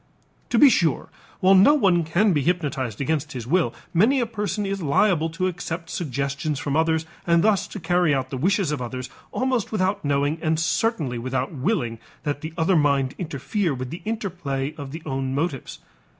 [0.49, 4.65] To be sure, while no one can be hypnotized against his will, many a person
[4.65, 8.81] is liable to accept suggestions from others and thus to carry out the wishes of
[8.81, 14.01] others almost without knowing and certainly without willing that the other mind interfere with the
[14.03, 15.77] interplay of the own motives.